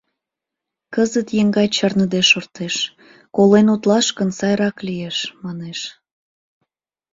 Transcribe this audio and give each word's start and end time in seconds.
Кызыт 0.93 1.27
еҥгай 1.41 1.67
чарныде 1.75 2.21
шортеш, 2.29 2.75
«колен 3.35 3.67
утлаш 3.73 4.07
гын, 4.17 4.29
сайрак 4.39 4.77
лиеш» 4.87 5.17
манеш. 5.43 5.79